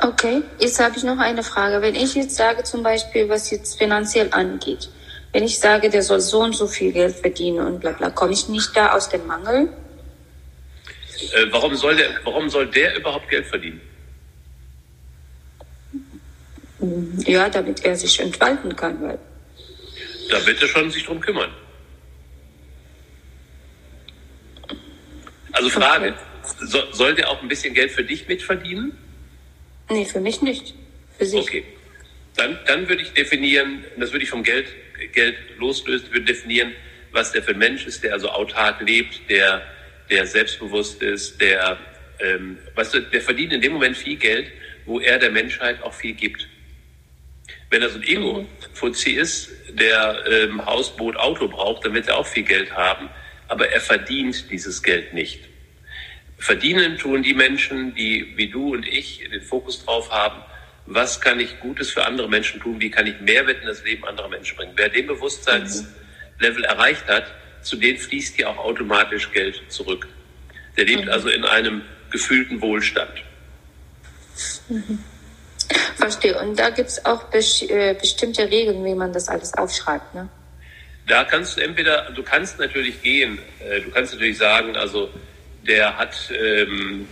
[0.00, 1.80] Okay, jetzt habe ich noch eine Frage.
[1.80, 4.90] Wenn ich jetzt sage zum Beispiel, was jetzt finanziell angeht,
[5.32, 8.32] wenn ich sage, der soll so und so viel Geld verdienen und bla bla, komme
[8.32, 9.68] ich nicht da aus dem Mangel?
[11.34, 13.80] Äh, warum, soll der, warum soll der überhaupt Geld verdienen?
[17.26, 19.00] Ja, damit er sich entfalten kann.
[19.02, 19.18] Weil
[20.30, 21.50] da wird er schon sich drum kümmern.
[25.52, 26.29] Also Frage, okay.
[26.58, 28.96] So, soll der auch ein bisschen Geld für dich mitverdienen?
[29.88, 30.74] Nee, für mich nicht.
[31.18, 31.40] Für sich.
[31.40, 31.64] Okay.
[32.36, 34.66] Dann, dann würde ich definieren, das würde ich vom Geld
[35.12, 36.72] Geld loslöst, würde definieren,
[37.12, 39.62] was der für ein Mensch ist, der also autark lebt, der,
[40.10, 41.78] der selbstbewusst ist, der,
[42.20, 44.50] ähm, weißt du, der verdient in dem Moment viel Geld,
[44.86, 46.48] wo er der Menschheit auch viel gibt.
[47.70, 52.18] Wenn er so ein Ego-Fuzzi ist, der ähm, Haus, Boot, Auto braucht, dann wird er
[52.18, 53.08] auch viel Geld haben,
[53.48, 55.49] aber er verdient dieses Geld nicht.
[56.40, 60.42] Verdienen tun die Menschen, die wie du und ich den Fokus drauf haben,
[60.86, 64.04] was kann ich Gutes für andere Menschen tun, wie kann ich Mehrwert in das Leben
[64.06, 64.72] anderer Menschen bringen.
[64.74, 67.26] Wer den Bewusstseinslevel erreicht hat,
[67.62, 70.08] zu denen fließt hier auch automatisch Geld zurück.
[70.78, 71.10] Der lebt mhm.
[71.10, 73.22] also in einem gefühlten Wohlstand.
[74.70, 74.98] Mhm.
[75.96, 76.40] Verstehe.
[76.40, 80.28] Und da gibt es auch äh, bestimmte Regeln, wie man das alles aufschreibt, ne?
[81.06, 85.10] Da kannst du entweder, du kannst natürlich gehen, äh, du kannst natürlich sagen, also
[85.66, 87.06] der hat ähm,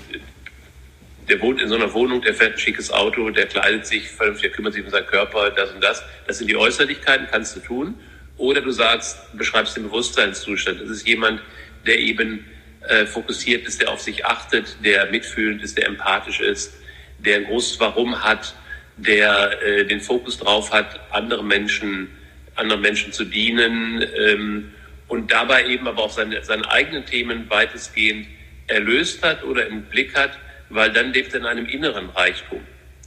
[1.28, 4.50] der wohnt in so einer Wohnung, der fährt ein schickes Auto, der kleidet sich vernünftig,
[4.50, 6.02] der kümmert sich um seinen Körper, das und das.
[6.26, 7.94] Das sind die Äußerlichkeiten, kannst du tun.
[8.36, 10.80] Oder du sagst, beschreibst den Bewusstseinszustand.
[10.80, 11.40] Das ist jemand,
[11.86, 12.44] der eben
[12.88, 16.72] äh, fokussiert ist, der auf sich achtet, der mitfühlend ist, der empathisch ist,
[17.18, 18.54] der ein großes Warum hat,
[18.96, 22.08] der äh, den Fokus drauf hat, anderen Menschen,
[22.54, 24.72] anderen Menschen zu dienen ähm,
[25.08, 28.26] und dabei eben aber auch seine, seine eigenen Themen weitestgehend
[28.68, 30.38] erlöst hat oder im Blick hat
[30.70, 32.60] weil dann lebt er in einem inneren Reichtum.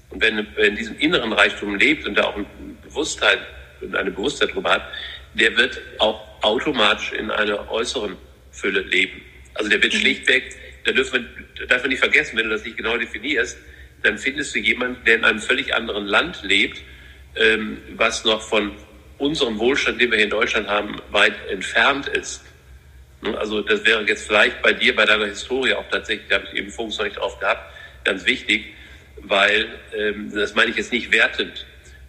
[0.10, 2.46] Und wenn er in diesem inneren Reichtum lebt und da auch eine
[2.84, 3.40] Bewusstheit,
[3.94, 4.84] eine Bewusstheit drüber hat,
[5.34, 8.18] der wird auch automatisch in einer äußeren
[8.52, 9.22] Fülle leben.
[9.54, 10.00] Also der wird mhm.
[10.00, 13.58] schlichtweg, da dürfen wir, darf man nicht vergessen, wenn du das nicht genau definierst,
[14.04, 16.82] dann findest du jemanden, der in einem völlig anderen Land lebt,
[17.36, 18.72] ähm, was noch von
[19.20, 22.44] unserem Wohlstand, den wir hier in Deutschland haben, weit entfernt ist.
[23.22, 26.48] Ne, also das wäre jetzt vielleicht bei dir, bei deiner Historie auch tatsächlich, da habe
[26.52, 27.72] ich eben Fokus noch nicht drauf gehabt,
[28.04, 28.74] ganz wichtig,
[29.18, 31.66] weil ähm, das meine ich jetzt nicht wertend.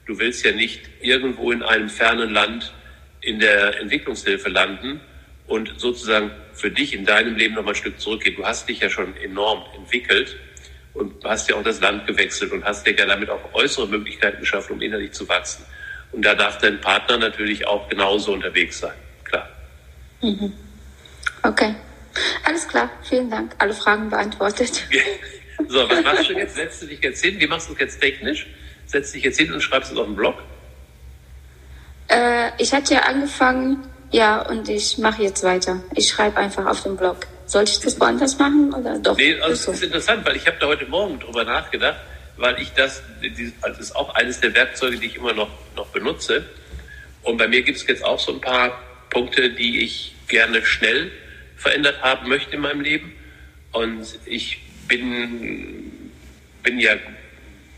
[0.07, 2.73] Du willst ja nicht irgendwo in einem fernen Land
[3.21, 5.01] in der Entwicklungshilfe landen
[5.47, 8.37] und sozusagen für dich in deinem Leben noch mal ein Stück zurückgehen.
[8.37, 10.37] Du hast dich ja schon enorm entwickelt
[10.95, 14.41] und hast ja auch das Land gewechselt und hast dir ja damit auch äußere Möglichkeiten
[14.41, 15.65] geschaffen, um innerlich zu wachsen.
[16.11, 18.95] Und da darf dein Partner natürlich auch genauso unterwegs sein,
[19.25, 19.49] klar.
[20.21, 20.53] Mhm.
[21.43, 21.75] Okay.
[22.45, 23.55] Alles klar, vielen Dank.
[23.59, 24.83] Alle Fragen beantwortet.
[25.69, 26.55] so, was machst du jetzt?
[26.55, 27.41] Setzt du dich jetzt hin?
[27.41, 28.47] Wie machst du es jetzt technisch?
[28.87, 30.35] Setzt dich jetzt hin und schreibst es auf den Blog?
[32.09, 33.79] Äh, ich hatte ja angefangen,
[34.11, 35.83] ja, und ich mache jetzt weiter.
[35.95, 37.27] Ich schreibe einfach auf dem Blog.
[37.47, 39.17] Sollte ich das woanders machen oder doch?
[39.17, 41.99] Nee, also das ist interessant, weil ich habe da heute Morgen drüber nachgedacht,
[42.37, 43.03] weil ich das,
[43.63, 46.45] das ist auch eines der Werkzeuge, die ich immer noch, noch benutze.
[47.23, 48.79] Und bei mir gibt es jetzt auch so ein paar
[49.09, 51.11] Punkte, die ich gerne schnell
[51.63, 53.13] verändert haben möchte in meinem Leben.
[53.71, 56.11] Und ich bin,
[56.63, 56.97] bin ja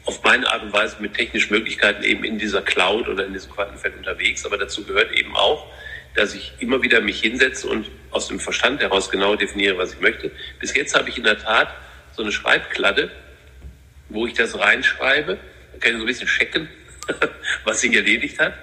[0.07, 3.53] auf meine Art und Weise mit technischen Möglichkeiten eben in dieser Cloud oder in diesem
[3.53, 4.45] Quantenfeld unterwegs.
[4.45, 5.71] Aber dazu gehört eben auch,
[6.15, 10.01] dass ich immer wieder mich hinsetze und aus dem Verstand heraus genau definiere, was ich
[10.01, 10.31] möchte.
[10.61, 11.69] Bis jetzt habe ich in der Tat
[12.17, 13.11] so eine Schreibkladde,
[14.09, 15.39] wo ich das reinschreibe.
[15.73, 16.69] Da kann ich so ein bisschen checken,
[17.65, 18.55] was sich erledigt hat.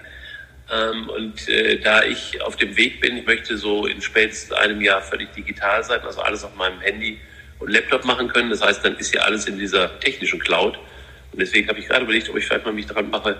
[0.71, 4.81] Ähm, und äh, da ich auf dem Weg bin, ich möchte so in spätestens einem
[4.81, 7.19] Jahr völlig digital sein, also alles auf meinem Handy
[7.59, 8.49] und Laptop machen können.
[8.49, 10.77] Das heißt, dann ist ja alles in dieser technischen Cloud.
[11.31, 13.37] Und deswegen habe ich gerade überlegt, ob ich vielleicht mal mich daran mache,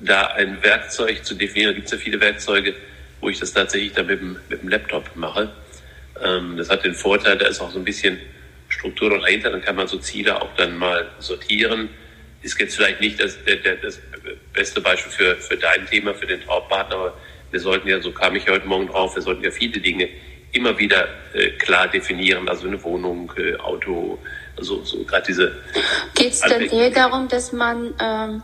[0.00, 1.72] da ein Werkzeug zu definieren.
[1.72, 2.74] Da gibt es ja viele Werkzeuge,
[3.20, 5.50] wo ich das tatsächlich dann mit dem, mit dem Laptop mache.
[6.22, 8.18] Ähm, das hat den Vorteil, da ist auch so ein bisschen
[8.68, 11.88] Struktur dahinter, dann kann man so Ziele auch dann mal sortieren.
[12.44, 13.98] Ist jetzt vielleicht nicht das, der, der, das
[14.52, 17.16] beste Beispiel für, für dein Thema, für den Traumpartner, aber
[17.50, 20.08] wir sollten ja, so kam ich heute Morgen drauf, wir sollten ja viele Dinge
[20.52, 24.18] immer wieder äh, klar definieren, also eine Wohnung, äh, Auto,
[24.56, 25.52] also so gerade diese.
[26.14, 28.42] Geht es denn eher darum, dass man ähm,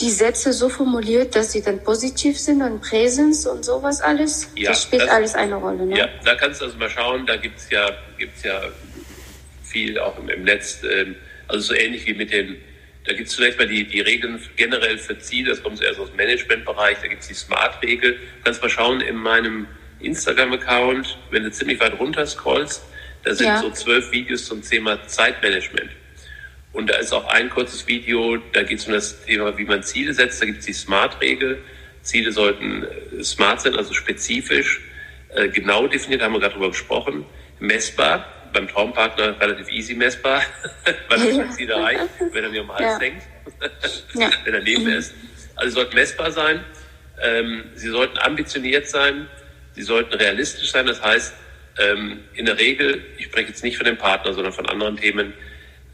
[0.00, 4.50] die Sätze so formuliert, dass sie dann positiv sind und Präsens und sowas alles?
[4.56, 5.98] Ja, das spielt das, alles eine Rolle, ne?
[5.98, 8.60] Ja, da kannst du also mal schauen, da gibt es ja, gibt's ja
[9.62, 11.14] viel auch im, im Netz, ähm,
[11.54, 12.56] also so ähnlich wie mit den
[13.06, 16.08] da gibt es zunächst mal die, die Regeln generell für Ziele, das kommt zuerst aus
[16.08, 18.12] dem Managementbereich, da gibt es die Smart-Regel.
[18.12, 19.66] Du kannst mal schauen in meinem
[20.00, 22.82] Instagram-Account, wenn du ziemlich weit runter scrollst,
[23.22, 23.60] da sind ja.
[23.60, 25.90] so zwölf Videos zum Thema Zeitmanagement.
[26.72, 29.82] Und da ist auch ein kurzes Video, da geht es um das Thema, wie man
[29.82, 30.40] Ziele setzt.
[30.40, 31.58] Da gibt es die Smart-Regel.
[32.02, 34.80] Ziele sollten äh, smart sein, also spezifisch,
[35.34, 37.24] äh, genau definiert, haben wir gerade drüber gesprochen,
[37.60, 40.42] messbar, beim Traumpartner relativ easy messbar,
[41.08, 41.50] weil er ja.
[41.50, 43.00] Ziel erreicht, wenn er mir um den Hals ja.
[43.00, 43.22] hängt,
[44.14, 44.30] ja.
[44.44, 44.90] wenn er neben mhm.
[44.90, 45.14] ist.
[45.56, 46.64] Also sie sollten messbar sein,
[47.22, 49.28] ähm, sie sollten ambitioniert sein,
[49.74, 50.86] sie sollten realistisch sein.
[50.86, 51.34] Das heißt,
[51.78, 55.34] ähm, in der Regel, ich spreche jetzt nicht von dem Partner, sondern von anderen Themen,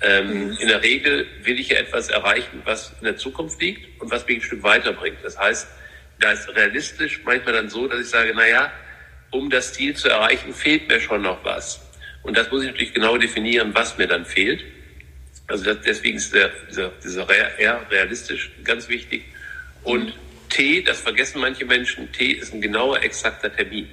[0.03, 0.57] ähm, mhm.
[0.59, 4.27] in der Regel will ich ja etwas erreichen, was in der Zukunft liegt und was
[4.27, 5.19] mich ein Stück weiterbringt.
[5.23, 5.69] Das heißt,
[6.21, 8.71] da ist realistisch manchmal dann so, dass ich sage, naja,
[9.31, 11.90] um das Ziel zu erreichen, fehlt mir schon noch was.
[12.23, 14.65] Und das muss ich natürlich genau definieren, was mir dann fehlt.
[15.47, 19.25] Also das, deswegen ist der, dieser, dieser R realistisch ganz wichtig.
[19.83, 20.13] Und.
[20.51, 23.89] T, das vergessen manche Menschen, T ist ein genauer, exakter Termin.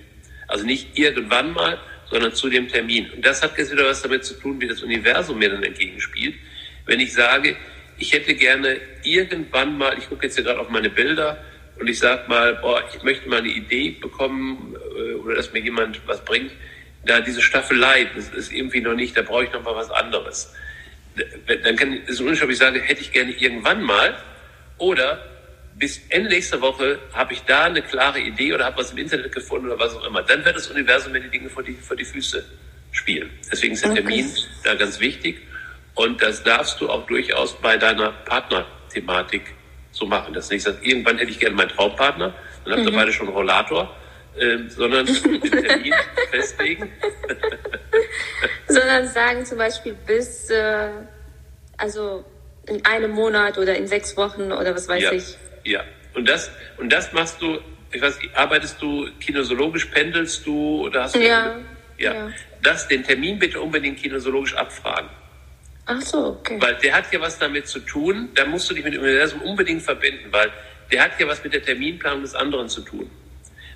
[0.47, 3.09] Also nicht irgendwann mal, sondern zu dem Termin.
[3.11, 6.35] Und das hat jetzt wieder was damit zu tun, wie das Universum mir dann entgegenspielt.
[6.85, 7.55] Wenn ich sage,
[7.97, 11.43] ich hätte gerne irgendwann mal, ich gucke jetzt hier gerade auf meine Bilder
[11.79, 15.59] und ich sage mal, boah, ich möchte mal eine Idee bekommen äh, oder dass mir
[15.59, 16.51] jemand was bringt,
[17.07, 20.53] da diese Staffelei, das ist irgendwie noch nicht, da brauche ich noch mal was anderes.
[21.63, 24.15] Dann kann es ist Unterschied, ob ich sage, hätte ich gerne irgendwann mal
[24.77, 25.19] oder
[25.75, 29.31] bis Ende nächster Woche habe ich da eine klare Idee oder habe was im Internet
[29.31, 30.23] gefunden oder was auch immer.
[30.23, 32.43] Dann wird das Universum mir die Dinge vor die, vor die Füße
[32.91, 33.29] spielen.
[33.51, 34.31] Deswegen ist der Termin
[34.63, 35.37] da ganz wichtig.
[35.93, 39.53] Und das darfst du auch durchaus bei deiner Partnerthematik
[39.91, 40.33] so machen.
[40.33, 42.33] Dass nicht sagst, irgendwann hätte ich gerne meinen Traumpartner,
[42.65, 42.95] dann habt ihr mhm.
[42.95, 43.95] beide schon einen Rollator,
[44.39, 45.93] äh, sondern den Termin
[46.31, 46.91] festlegen.
[48.67, 50.89] sondern sagen zum Beispiel bis, äh,
[51.77, 52.23] also
[52.67, 55.11] in einem Monat oder in sechs Wochen oder was weiß ja.
[55.11, 55.37] ich.
[55.63, 57.59] Ja, und das, und das machst du,
[57.91, 61.19] ich weiß, arbeitest du kinosologisch, pendelst du oder hast du.
[61.19, 61.57] Ja.
[61.97, 62.13] Ja.
[62.13, 62.31] ja.
[62.61, 65.09] Das, den Termin bitte unbedingt kinosologisch abfragen.
[65.85, 66.57] Ach so, okay.
[66.59, 69.41] Weil der hat ja was damit zu tun, da musst du dich mit dem Universum
[69.41, 70.51] unbedingt verbinden, weil
[70.91, 73.09] der hat ja was mit der Terminplanung des anderen zu tun.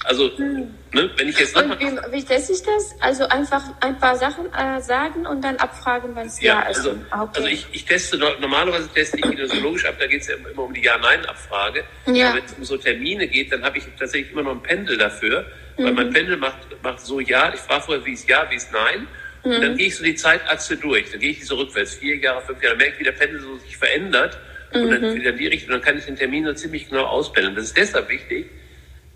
[0.03, 0.73] Also, hm.
[0.93, 2.95] ne, wenn ich jetzt Und wie, wie teste ich das?
[2.99, 6.77] Also einfach ein paar Sachen äh, sagen und dann abfragen, wann es ja, ja ist.
[6.77, 7.29] Also, okay.
[7.35, 10.73] also ich, ich teste normalerweise teste ich kinesiologisch ab, da geht es ja immer um
[10.73, 11.83] die Ja-Nein-Abfrage.
[12.07, 12.35] Ja.
[12.35, 15.45] wenn es um so Termine geht, dann habe ich tatsächlich immer noch ein Pendel dafür,
[15.77, 15.83] mhm.
[15.83, 16.13] weil mein mhm.
[16.13, 19.07] Pendel macht, macht so Ja, ich frage vorher, wie es Ja, wie es Nein.
[19.43, 19.51] Mhm.
[19.51, 21.11] Und dann gehe ich so die Zeitachse durch.
[21.11, 23.39] Dann gehe ich diese rückwärts, vier Jahre, fünf Jahre, dann merke ich, wie der Pendel
[23.39, 24.39] so sich verändert.
[24.73, 25.15] Und dann mhm.
[25.15, 27.55] wieder in die Richtung, dann kann ich den Termin so ziemlich genau auspendeln.
[27.55, 28.49] Das ist deshalb wichtig.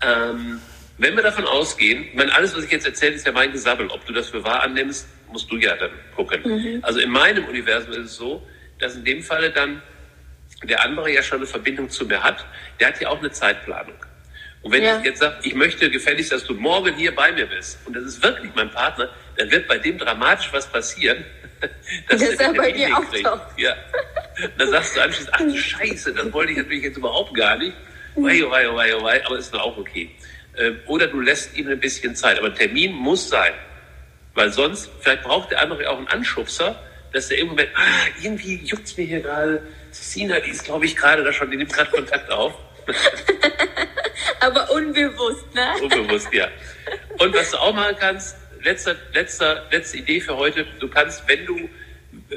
[0.02, 0.60] Ähm,
[0.98, 3.88] wenn wir davon ausgehen, ich meine, alles, was ich jetzt erzähle, ist ja mein Gesabbel.
[3.88, 6.42] Ob du das für wahr annimmst, musst du ja dann gucken.
[6.42, 6.78] Mhm.
[6.82, 8.46] Also in meinem Universum ist es so,
[8.78, 9.82] dass in dem Falle dann
[10.62, 12.46] der andere ja schon eine Verbindung zu mir hat.
[12.80, 13.96] Der hat ja auch eine Zeitplanung.
[14.62, 14.98] Und wenn ja.
[14.98, 18.04] ich jetzt sage, ich möchte gefälligst, dass du morgen hier bei mir bist, und das
[18.04, 21.24] ist wirklich mein Partner, dann wird bei dem dramatisch was passieren.
[22.08, 23.28] dass das er bei dir auch kriegt.
[23.56, 23.76] Ja.
[24.58, 27.74] Dann sagst du anschließend, ach du Scheiße, das wollte ich natürlich jetzt überhaupt gar nicht.
[28.16, 30.10] Wei, wei, wei, wei, aber ist doch auch okay.
[30.58, 32.38] Ähm, oder du lässt ihm ein bisschen Zeit.
[32.38, 33.52] Aber ein Termin muss sein.
[34.34, 36.80] Weil sonst, vielleicht braucht der andere auch einen Anschubser,
[37.12, 39.62] dass der irgendwann, ah, irgendwie juckt's mir hier gerade.
[39.90, 42.54] Sina, die ist, glaube ich, gerade da schon, die nimmt gerade Kontakt auf.
[44.40, 45.74] Aber unbewusst, ne?
[45.82, 46.48] Unbewusst, ja.
[47.18, 51.46] Und was du auch machen kannst, letzter, letzter, letzte Idee für heute, du kannst, wenn
[51.46, 51.68] du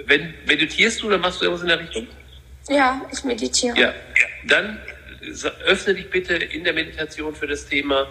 [0.06, 2.08] wenn, meditierst du oder machst du irgendwas in der Richtung?
[2.70, 3.78] Ja, ich meditiere.
[3.78, 3.94] Ja,
[4.46, 4.80] dann
[5.66, 8.08] öffne dich bitte in der Meditation für das Thema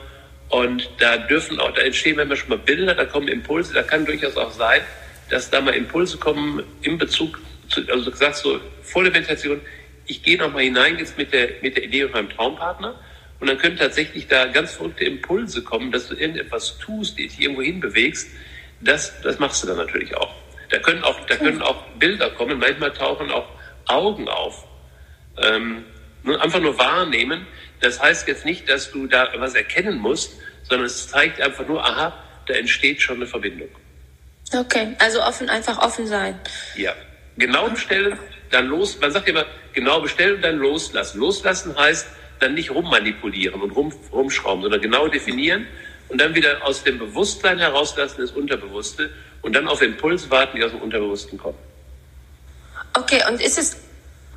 [0.49, 4.07] und da dürfen auch, da entstehen manchmal schon mal Bilder, da kommen Impulse, da kann
[4.07, 4.83] durchaus auch sein,
[5.31, 9.61] dass da mal Impulse kommen in Bezug zu, also du sagst so, vor der Meditation,
[10.07, 12.99] ich gehe nochmal hinein jetzt mit der, mit der Idee mit meinem Traumpartner
[13.41, 17.63] und dann können tatsächlich da ganz verrückte Impulse kommen, dass du irgendetwas tust, dich irgendwo
[17.63, 18.31] hin bewegst.
[18.81, 20.35] Das, das machst du dann natürlich auch.
[20.71, 23.49] Da können auch, da können auch Bilder kommen, manchmal tauchen auch
[23.87, 24.67] Augen auf.
[25.41, 25.85] Ähm,
[26.25, 27.47] einfach nur wahrnehmen.
[27.81, 30.33] Das heißt jetzt nicht, dass du da was erkennen musst,
[30.69, 32.13] sondern es zeigt einfach nur, aha,
[32.47, 33.69] da entsteht schon eine Verbindung.
[34.55, 36.39] Okay, also offen, einfach offen sein.
[36.77, 36.95] Ja,
[37.37, 38.19] genau bestellen,
[38.51, 38.99] dann los.
[39.01, 41.19] Man sagt immer, genau bestellen und dann loslassen.
[41.19, 42.07] Loslassen heißt
[42.41, 45.67] dann nicht rummanipulieren und rum, rumschrauben, sondern genau definieren
[46.09, 49.11] und dann wieder aus dem Bewusstsein herauslassen, das Unterbewusste
[49.43, 51.59] und dann auf Impulse warten, die aus dem Unterbewussten kommen.
[52.95, 53.77] Okay, und ist es,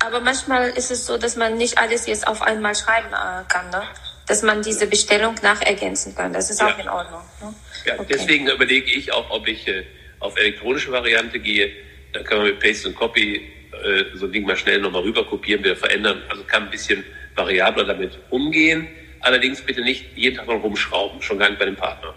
[0.04, 3.70] aber manchmal ist es so, dass man nicht alles jetzt auf einmal schreiben äh, kann,
[3.70, 3.82] ne?
[4.26, 6.32] dass man diese Bestellung nachergänzen kann.
[6.32, 6.68] Das ist ja.
[6.68, 7.22] auch in Ordnung.
[7.40, 7.54] Ne?
[7.86, 8.06] Ja, okay.
[8.10, 9.84] deswegen überlege ich auch, ob ich äh,
[10.20, 11.72] auf elektronische Variante gehe.
[12.12, 13.36] Dann kann man mit Paste und Copy
[13.72, 16.22] äh, so ein Ding mal schnell nochmal rüber kopieren, wieder verändern.
[16.28, 18.88] Also kann ein bisschen variabler damit umgehen.
[19.20, 22.14] Allerdings bitte nicht jeden Tag mal rumschrauben, schon gar nicht bei dem Partner.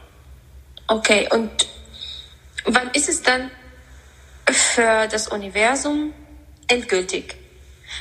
[0.87, 1.67] Okay, und
[2.65, 3.51] wann ist es dann
[4.49, 6.13] für das Universum
[6.67, 7.35] endgültig?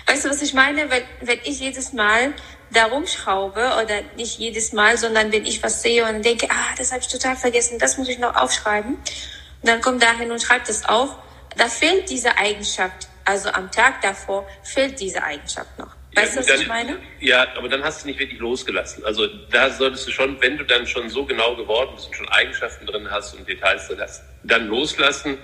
[0.07, 0.91] Weißt du, was ich meine?
[0.91, 2.35] Wenn, wenn ich jedes Mal
[2.71, 6.93] da rumschraube oder nicht jedes Mal, sondern wenn ich was sehe und denke, ah, das
[6.93, 8.95] habe ich total vergessen, das muss ich noch aufschreiben.
[8.95, 11.11] Und dann kommt dahin und schreibt es auf.
[11.57, 13.09] Da fehlt diese Eigenschaft.
[13.25, 15.95] Also am Tag davor fehlt diese Eigenschaft noch.
[16.15, 16.99] Weißt ja, du, was dann, ich meine?
[17.21, 19.05] Ja, aber dann hast du nicht wirklich losgelassen.
[19.05, 22.29] Also da solltest du schon, wenn du dann schon so genau geworden bist und schon
[22.29, 25.39] Eigenschaften drin hast und Details drin hast, dann loslassen.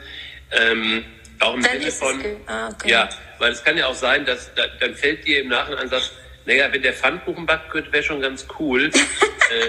[0.52, 1.04] Ähm,
[1.40, 2.90] auch im Sinne von, ah, okay.
[2.90, 6.12] ja, weil es kann ja auch sein, dass da, dann fällt dir im Nachhinein sagst,
[6.46, 8.84] naja, wenn der Pfannkuchen könnte, wäre schon ganz cool.
[9.50, 9.68] äh,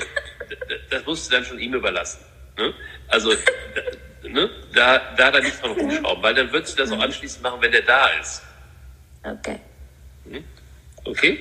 [0.89, 2.19] das musst du dann schon ihm überlassen.
[2.57, 2.73] Ne?
[3.07, 4.49] Also da, ne?
[4.73, 7.71] da, da dann nicht dran rumschrauben, weil dann würdest du das auch anschließend machen, wenn
[7.71, 8.41] der da ist.
[9.23, 9.59] Okay.
[10.29, 10.43] Hm?
[11.05, 11.39] Okay?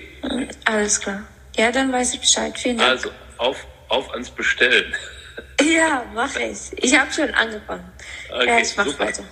[0.64, 1.26] Alles klar.
[1.56, 2.56] Ja, dann weiß ich Bescheid.
[2.58, 2.90] Vielen Dank.
[2.90, 4.94] Also, auf, auf ans Bestellen.
[5.60, 6.58] Ja, mache ich.
[6.76, 7.90] Ich habe schon angefangen.
[8.30, 9.24] Okay, ja, ich mache weiter.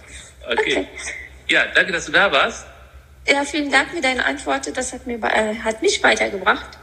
[0.50, 0.60] Okay.
[0.60, 0.86] okay.
[1.48, 2.66] Ja, danke, dass du da warst.
[3.26, 4.76] Ja, vielen Dank für deine Antwort.
[4.76, 6.78] Das hat, mir, äh, hat mich weitergebracht.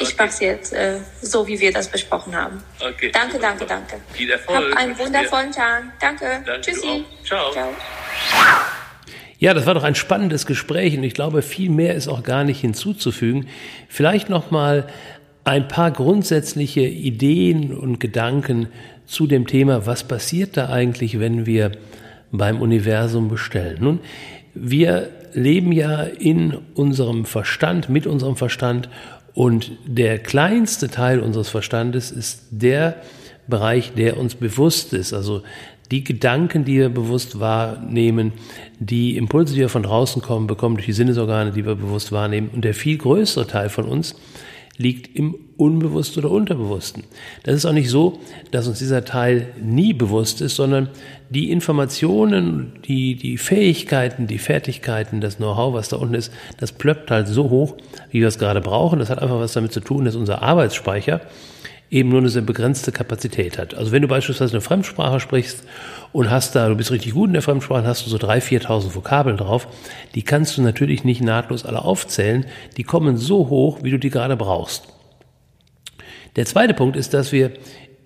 [0.00, 0.14] Ich okay.
[0.18, 2.62] mache es jetzt äh, so, wie wir das besprochen haben.
[2.78, 3.10] Okay.
[3.12, 3.96] Danke, danke, danke.
[4.12, 4.70] Viel Erfolg.
[4.70, 5.82] Hab einen wundervollen Tag.
[6.00, 6.42] Danke.
[6.46, 7.04] danke Tschüssi.
[7.24, 7.50] Ciao.
[7.52, 7.74] Ciao.
[9.40, 12.44] Ja, das war doch ein spannendes Gespräch und ich glaube, viel mehr ist auch gar
[12.44, 13.48] nicht hinzuzufügen.
[13.88, 14.88] Vielleicht noch mal
[15.44, 18.68] ein paar grundsätzliche Ideen und Gedanken
[19.06, 21.72] zu dem Thema, was passiert da eigentlich, wenn wir
[22.30, 23.78] beim Universum bestellen.
[23.80, 24.00] Nun,
[24.54, 28.88] wir leben ja in unserem Verstand, mit unserem Verstand
[29.34, 32.96] und der kleinste Teil unseres Verstandes ist der
[33.46, 35.14] Bereich, der uns bewusst ist.
[35.14, 35.42] Also
[35.90, 38.32] die Gedanken, die wir bewusst wahrnehmen,
[38.78, 42.50] die Impulse, die wir von draußen kommen, bekommen durch die Sinnesorgane, die wir bewusst wahrnehmen.
[42.52, 44.16] Und der viel größere Teil von uns
[44.78, 47.02] liegt im Unbewussten oder Unterbewussten.
[47.42, 48.20] Das ist auch nicht so,
[48.52, 50.88] dass uns dieser Teil nie bewusst ist, sondern
[51.30, 57.10] die Informationen, die, die Fähigkeiten, die Fertigkeiten, das Know-how, was da unten ist, das plöppt
[57.10, 57.76] halt so hoch,
[58.10, 59.00] wie wir es gerade brauchen.
[59.00, 61.20] Das hat einfach was damit zu tun, dass unser Arbeitsspeicher
[61.90, 63.74] eben nur eine sehr begrenzte Kapazität hat.
[63.74, 65.64] Also wenn du beispielsweise eine Fremdsprache sprichst
[66.12, 68.94] und hast da, du bist richtig gut in der Fremdsprache, hast du so 3.000, 4.000
[68.94, 69.68] Vokabeln drauf,
[70.14, 72.44] die kannst du natürlich nicht nahtlos alle aufzählen,
[72.76, 74.88] die kommen so hoch, wie du die gerade brauchst.
[76.36, 77.52] Der zweite Punkt ist, dass wir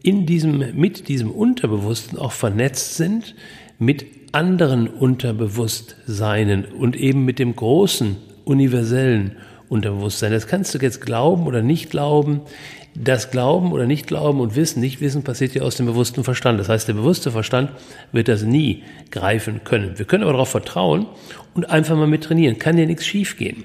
[0.03, 3.35] in diesem, mit diesem Unterbewussten auch vernetzt sind
[3.79, 9.37] mit anderen Unterbewusstseinen und eben mit dem großen, universellen
[9.68, 10.33] Unterbewusstsein.
[10.33, 12.42] Das kannst du jetzt glauben oder nicht glauben.
[12.94, 16.61] Das Glauben oder Nicht-Glauben und Wissen, Nicht-Wissen passiert ja aus dem bewussten Verstand.
[16.61, 17.70] Das heißt, der bewusste Verstand
[18.12, 19.98] wird das nie greifen können.
[19.98, 21.07] Wir können aber darauf vertrauen
[21.55, 22.59] und einfach mal mit trainieren.
[22.59, 23.64] Kann dir nichts schiefgehen.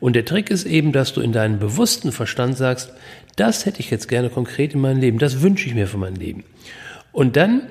[0.00, 2.92] Und der Trick ist eben, dass du in deinem bewussten Verstand sagst,
[3.36, 6.14] das hätte ich jetzt gerne konkret in meinem Leben, das wünsche ich mir für mein
[6.14, 6.44] Leben.
[7.12, 7.62] Und dann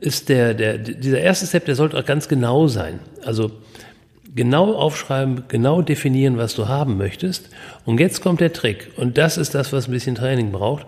[0.00, 3.00] ist der, der, dieser erste Step, der sollte auch ganz genau sein.
[3.24, 3.52] Also
[4.38, 7.50] genau aufschreiben, genau definieren, was du haben möchtest.
[7.84, 8.92] Und jetzt kommt der Trick.
[8.96, 10.86] Und das ist das, was ein bisschen Training braucht.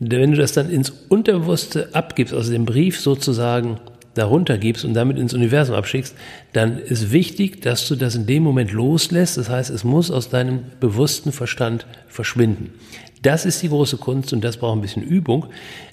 [0.00, 3.78] Wenn du das dann ins Unterbewusste abgibst, also den Brief sozusagen
[4.14, 6.14] darunter gibst und damit ins Universum abschickst,
[6.54, 9.36] dann ist wichtig, dass du das in dem Moment loslässt.
[9.36, 12.72] Das heißt, es muss aus deinem bewussten Verstand verschwinden.
[13.20, 15.46] Das ist die große Kunst und das braucht ein bisschen Übung.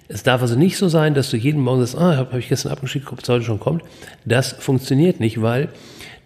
[0.07, 2.47] Es darf also nicht so sein, dass du jeden Morgen sagst, ah, habe hab ich
[2.47, 3.83] gestern abgeschickt, ob es heute schon kommt.
[4.23, 5.67] Das funktioniert nicht, weil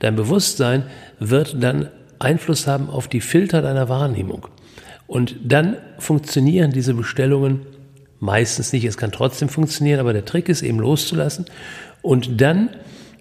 [0.04, 0.84] dein Bewusstsein
[1.20, 1.90] wird dann
[2.20, 4.48] Einfluss haben auf die Filter deiner Wahrnehmung.
[5.08, 7.62] Und dann funktionieren diese Bestellungen
[8.20, 8.86] meistens nicht.
[8.86, 11.46] Es kann trotzdem funktionieren, aber der Trick ist eben loszulassen.
[12.02, 12.70] Und dann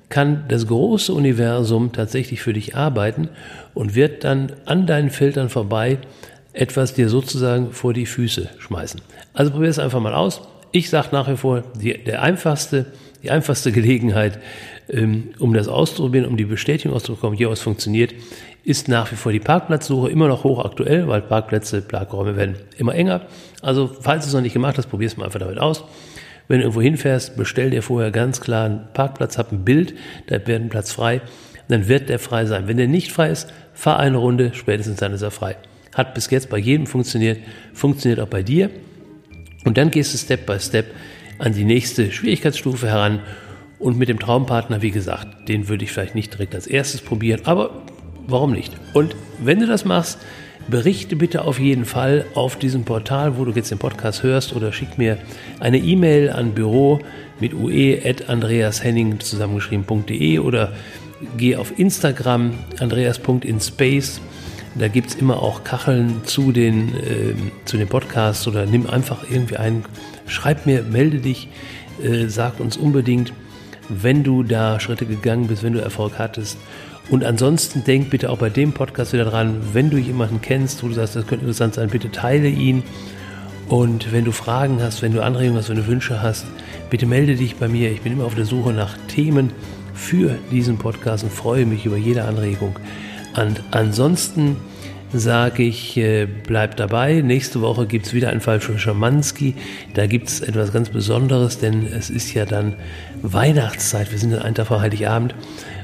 [0.08, 3.28] kann das große Universum tatsächlich für dich arbeiten
[3.74, 5.98] und wird dann an deinen Filtern vorbei
[6.52, 9.00] etwas dir sozusagen vor die Füße schmeißen.
[9.32, 10.42] Also probier es einfach mal aus.
[10.70, 12.86] Ich sage nach wie vor, die, der einfachste,
[13.22, 14.38] die einfachste Gelegenheit,
[14.88, 18.14] ähm, um das auszuprobieren, um die Bestätigung auszubekommen, hier was funktioniert,
[18.64, 23.22] ist nach wie vor die Parkplatzsuche immer noch hochaktuell, weil Parkplätze, Parkräume werden immer enger.
[23.60, 25.84] Also, falls du es noch nicht gemacht hast, probier es mal einfach damit aus.
[26.48, 29.94] Wenn du irgendwo hinfährst, bestell dir vorher ganz klar einen Parkplatz, hab ein Bild,
[30.26, 31.22] da wird ein Platz frei,
[31.68, 32.68] dann wird der frei sein.
[32.68, 35.56] Wenn der nicht frei ist, fahr eine Runde, spätestens dann ist er frei.
[35.94, 37.38] Hat bis jetzt bei jedem funktioniert,
[37.72, 38.70] funktioniert auch bei dir.
[39.64, 40.86] Und dann gehst du Step by Step
[41.42, 43.20] an die nächste Schwierigkeitsstufe heran.
[43.78, 47.40] Und mit dem Traumpartner, wie gesagt, den würde ich vielleicht nicht direkt als erstes probieren,
[47.44, 47.82] aber
[48.28, 48.72] warum nicht?
[48.94, 50.18] Und wenn du das machst,
[50.68, 54.72] berichte bitte auf jeden Fall auf diesem Portal, wo du jetzt den Podcast hörst, oder
[54.72, 55.18] schick mir
[55.58, 57.00] eine E-Mail an büro
[57.40, 60.72] mit ue.andreashenning zusammengeschrieben.de oder
[61.36, 64.20] geh auf Instagram andreas.inspace.
[64.76, 69.24] Da gibt es immer auch Kacheln zu den, äh, zu den Podcasts oder nimm einfach
[69.28, 69.84] irgendwie einen,
[70.26, 71.48] schreib mir, melde dich,
[72.02, 73.32] äh, sag uns unbedingt,
[73.88, 76.56] wenn du da Schritte gegangen bist, wenn du Erfolg hattest
[77.10, 80.88] und ansonsten denk bitte auch bei dem Podcast wieder dran, wenn du jemanden kennst, wo
[80.88, 82.82] du sagst, das könnte interessant sein, bitte teile ihn.
[83.68, 86.46] Und wenn du Fragen hast, wenn du Anregungen hast, wenn du Wünsche hast,
[86.90, 87.90] bitte melde dich bei mir.
[87.90, 89.50] Ich bin immer auf der Suche nach Themen
[89.94, 92.78] für diesen Podcast und freue mich über jede Anregung.
[93.34, 94.56] Und ansonsten
[95.12, 97.20] sage ich, äh, bleib dabei.
[97.20, 99.54] Nächste Woche gibt es wieder einen Fall für Schamanski.
[99.94, 102.74] Da gibt es etwas ganz Besonderes, denn es ist ja dann
[103.22, 104.10] Weihnachtszeit.
[104.10, 105.34] Wir sind in einem Tag vor Heiligabend.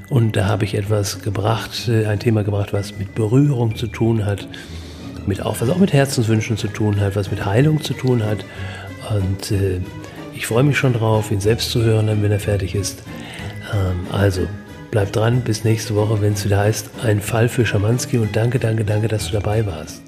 [0.09, 4.25] Und da habe ich etwas gebracht, äh, ein Thema gebracht, was mit Berührung zu tun
[4.25, 4.49] hat,
[5.27, 8.45] mit auch, was auch mit Herzenswünschen zu tun hat, was mit Heilung zu tun hat.
[9.11, 9.81] Und äh,
[10.35, 13.03] ich freue mich schon drauf, ihn selbst zu hören, wenn er fertig ist.
[13.75, 14.47] Ähm, also,
[14.91, 18.59] bleib dran, bis nächste Woche, wenn es wieder heißt, ein Fall für Schamanski und danke,
[18.59, 20.08] danke, danke, dass du dabei warst.